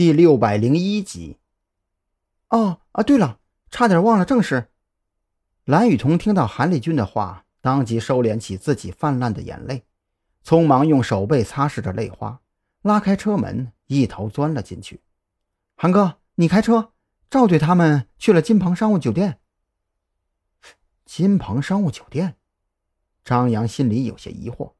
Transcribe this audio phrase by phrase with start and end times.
[0.00, 1.36] 第六百零一集。
[2.48, 3.38] 哦啊，对了，
[3.70, 4.70] 差点忘了正事。
[5.64, 9.84] 蓝雨桐听到韩立军的话，当即收敛起自己泛滥的眼泪，
[10.42, 12.40] 匆忙用手背擦拭着泪花，
[12.80, 15.02] 拉开车门，一头钻了进去。
[15.76, 16.94] 韩哥，你开车，
[17.28, 19.38] 赵队他们去了金鹏商务酒店。
[21.04, 22.36] 金鹏商务酒店，
[23.22, 24.72] 张扬心里有些疑惑，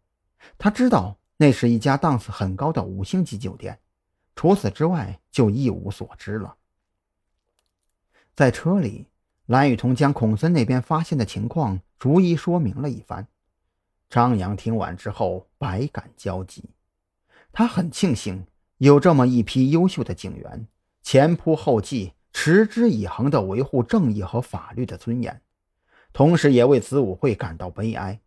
[0.57, 3.81] 他知道那是一家档次很高的五星级酒店。
[4.41, 6.57] 除此之外，就一无所知了。
[8.35, 9.07] 在车里，
[9.45, 13.29] 蓝雨桐将孔森那边发现的情况逐一说明了一番。
[14.09, 16.65] 张扬听完之后，百感交集。
[17.53, 18.47] 他很庆幸
[18.79, 20.67] 有这么一批优秀的警员，
[21.03, 25.43] 前仆后继、持之以恒地维护正义和法律的尊严，
[26.15, 28.19] 同时也为子午会感到悲哀。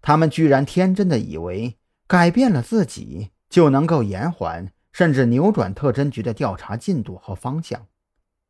[0.00, 4.72] 他们居然天真的以为改变了自己就能够延缓。
[4.92, 7.86] 甚至扭转特侦局的调查进度和方向。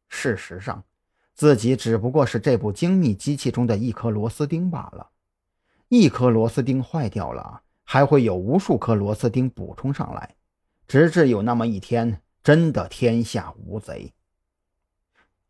[0.08, 0.84] 事实上，
[1.34, 5.10] 自己只不过是这部精密机器中的一颗螺丝钉罢了。
[5.88, 10.36] 一颗螺丝钉坏掉了，还会有无数颗螺丝钉补充上来，
[10.88, 14.12] 直至有那么一天，真的天下无贼。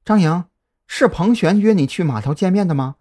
[0.04, 0.48] 张扬，
[0.86, 2.96] 是彭璇约你去码头见面的吗？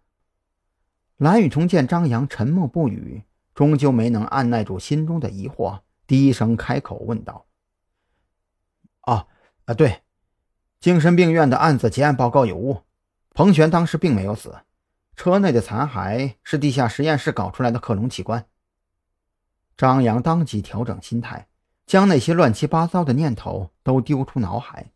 [1.17, 7.45] 蓝雨桐见张扬沉默不语，终究没能按耐住心中的疑惑，低声开口问道。
[9.65, 10.01] 啊，对，
[10.79, 12.81] 精神病院的案子结案报告有误，
[13.33, 14.55] 彭璇当时并没有死，
[15.15, 18.45] 车内的残骸是地下实验室搞出来的克隆器官。
[19.77, 21.47] 张扬当即调整心态，
[21.85, 24.91] 将那些乱七八糟的念头都丢出脑海。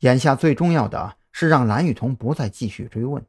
[0.00, 3.24] 眼下最重要的是让蓝雨桐不再继续追问。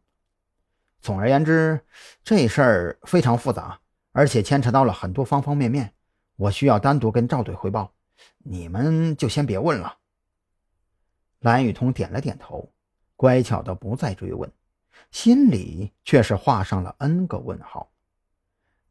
[1.01, 1.79] 总而言之，
[2.23, 3.79] 这事儿非常复杂，
[4.11, 5.93] 而且牵扯到了很多方方面面，
[6.35, 7.93] 我需要单独跟赵队汇报，
[8.39, 9.97] 你们就先别问了。
[11.39, 12.71] 蓝雨桐点了点头，
[13.15, 14.51] 乖巧的不再追问，
[15.11, 17.91] 心里却是画上了 n 个问号。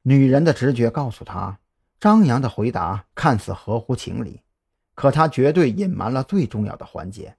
[0.02, 1.58] 女人的直觉告诉她，
[1.98, 4.42] 张扬的回答看似合乎情理，
[4.94, 7.36] 可他绝对隐瞒了最重要的环节。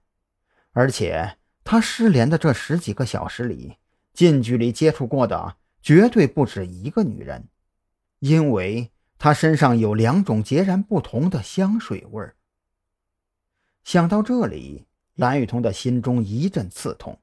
[0.72, 3.78] 而且，他失联的这十几个小时里，
[4.12, 7.48] 近距离接触过的绝对不止一个女人，
[8.18, 12.36] 因为他身上有两种截然不同的香水味儿。
[13.84, 14.87] 想到这里。
[15.18, 17.18] 蓝雨桐的心中一阵刺痛，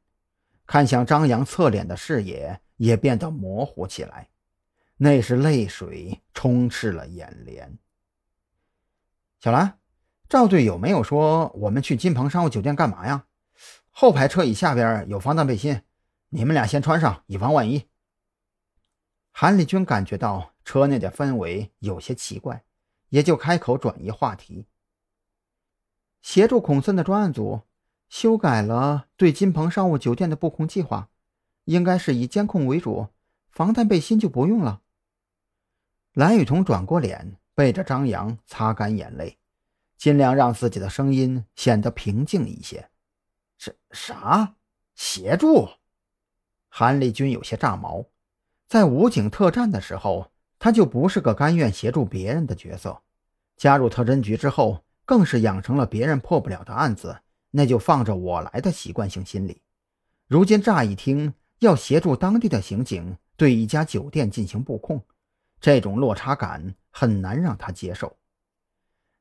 [0.67, 4.27] 看向张扬侧脸的视野也变得模糊起来，
[4.97, 7.77] 那是泪水充斥了眼帘。
[9.39, 9.79] 小兰，
[10.27, 13.27] 赵队有没有说我们去金鹏商务酒店干嘛呀？
[13.91, 15.81] 后排车椅下边有防弹背心，
[16.27, 17.87] 你们俩先穿上，以防万一。
[19.31, 22.61] 韩立军感觉到车内的氛围有些奇怪，
[23.07, 24.65] 也就开口转移话题，
[26.21, 27.61] 协助孔森的专案组。
[28.15, 31.09] 修改了对金鹏商务酒店的布控计划，
[31.65, 33.09] 应该是以监控为主，
[33.49, 34.81] 防弹背心就不用了。
[36.13, 39.37] 蓝雨桐转过脸，背着张扬擦干眼泪，
[39.97, 42.89] 尽量让自己的声音显得平静一些。
[43.57, 44.55] 是啥？
[44.95, 45.67] 协助？
[46.69, 48.05] 韩立军有些炸毛。
[48.69, 53.01] 在武警特战的时候，他就不是个甘愿协助别人的角色。
[53.57, 57.19] 加入特侦局之后，更是养成了别人破不了的案子。
[57.57, 59.61] 那就放着我来的习惯性心理，
[60.27, 65.01] 如今乍一听要协助当地的刑警对一家酒店进行布控，
[65.61, 68.17] 这种落差感很难让他接受。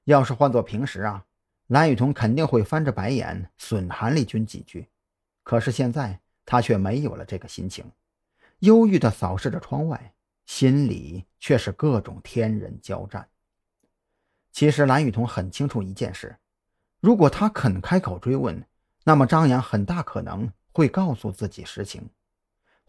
[0.02, 1.24] 要是换做平时啊，
[1.68, 4.88] 蓝雨桐肯定会翻着白眼损韩立军几句，
[5.44, 7.88] 可是现在他却没有了这个心情，
[8.58, 10.12] 忧郁地扫视着窗外，
[10.46, 13.28] 心里却是各种天人交战。
[14.50, 16.36] 其实蓝雨桐很清楚一件事。
[17.04, 18.64] 如果他肯开口追问，
[19.04, 22.08] 那么张扬很大可能会告诉自己实情。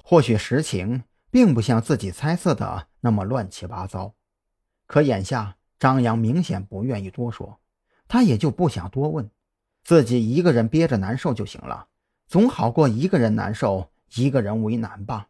[0.01, 4.13] 或许实情并不像自己猜测的那么乱七八糟，
[4.87, 7.59] 可眼下张扬明显不愿意多说，
[8.07, 9.29] 他也就不想多问，
[9.83, 11.87] 自己一个人憋着难受就行了，
[12.25, 15.27] 总好过一个人难受，一个人为难吧。